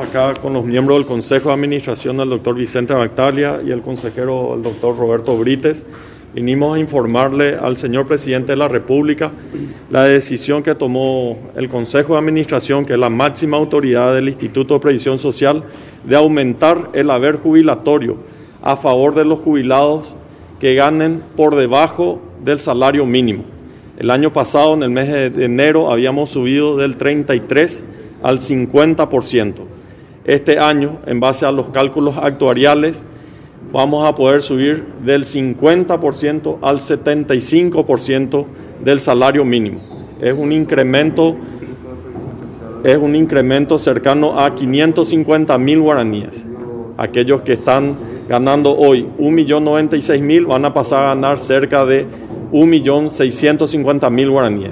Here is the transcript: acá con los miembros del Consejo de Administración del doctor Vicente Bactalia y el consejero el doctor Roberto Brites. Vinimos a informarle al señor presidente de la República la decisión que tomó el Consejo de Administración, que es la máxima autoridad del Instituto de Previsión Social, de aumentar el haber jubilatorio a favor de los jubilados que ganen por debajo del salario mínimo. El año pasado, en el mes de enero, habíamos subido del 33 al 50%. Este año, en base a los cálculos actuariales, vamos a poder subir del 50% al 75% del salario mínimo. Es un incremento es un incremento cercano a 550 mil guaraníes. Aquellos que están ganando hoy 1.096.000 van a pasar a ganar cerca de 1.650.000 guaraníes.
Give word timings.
acá 0.00 0.34
con 0.34 0.52
los 0.52 0.64
miembros 0.64 0.98
del 0.98 1.06
Consejo 1.06 1.48
de 1.48 1.54
Administración 1.54 2.16
del 2.16 2.30
doctor 2.30 2.54
Vicente 2.54 2.94
Bactalia 2.94 3.60
y 3.64 3.70
el 3.70 3.82
consejero 3.82 4.54
el 4.54 4.62
doctor 4.62 4.96
Roberto 4.96 5.36
Brites. 5.36 5.84
Vinimos 6.34 6.76
a 6.76 6.78
informarle 6.78 7.56
al 7.56 7.76
señor 7.76 8.06
presidente 8.06 8.52
de 8.52 8.56
la 8.56 8.68
República 8.68 9.32
la 9.90 10.04
decisión 10.04 10.62
que 10.62 10.74
tomó 10.74 11.38
el 11.56 11.68
Consejo 11.68 12.14
de 12.14 12.20
Administración, 12.20 12.84
que 12.84 12.92
es 12.94 12.98
la 12.98 13.10
máxima 13.10 13.56
autoridad 13.56 14.14
del 14.14 14.28
Instituto 14.28 14.74
de 14.74 14.80
Previsión 14.80 15.18
Social, 15.18 15.64
de 16.04 16.16
aumentar 16.16 16.90
el 16.92 17.10
haber 17.10 17.36
jubilatorio 17.36 18.18
a 18.62 18.76
favor 18.76 19.14
de 19.14 19.24
los 19.24 19.40
jubilados 19.40 20.14
que 20.60 20.74
ganen 20.74 21.22
por 21.36 21.56
debajo 21.56 22.20
del 22.44 22.60
salario 22.60 23.04
mínimo. 23.06 23.44
El 23.98 24.10
año 24.10 24.32
pasado, 24.32 24.74
en 24.74 24.82
el 24.82 24.90
mes 24.90 25.08
de 25.08 25.44
enero, 25.44 25.90
habíamos 25.90 26.30
subido 26.30 26.76
del 26.76 26.96
33 26.96 27.84
al 28.22 28.38
50%. 28.38 29.79
Este 30.24 30.58
año, 30.58 30.98
en 31.06 31.18
base 31.18 31.46
a 31.46 31.52
los 31.52 31.68
cálculos 31.68 32.16
actuariales, 32.18 33.06
vamos 33.72 34.06
a 34.06 34.14
poder 34.14 34.42
subir 34.42 34.84
del 35.02 35.24
50% 35.24 36.58
al 36.62 36.78
75% 36.80 38.46
del 38.84 39.00
salario 39.00 39.44
mínimo. 39.44 39.80
Es 40.20 40.34
un 40.34 40.52
incremento 40.52 41.36
es 42.84 42.96
un 42.96 43.14
incremento 43.14 43.78
cercano 43.78 44.40
a 44.40 44.54
550 44.54 45.58
mil 45.58 45.80
guaraníes. 45.80 46.46
Aquellos 46.96 47.42
que 47.42 47.52
están 47.52 47.96
ganando 48.26 48.74
hoy 48.76 49.06
1.096.000 49.18 50.46
van 50.46 50.64
a 50.64 50.72
pasar 50.72 51.02
a 51.02 51.08
ganar 51.08 51.38
cerca 51.38 51.84
de 51.84 52.06
1.650.000 52.52 54.30
guaraníes. 54.30 54.70